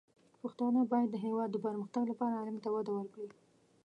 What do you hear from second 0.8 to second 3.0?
بايد د هېواد د پرمختګ لپاره علم ته وده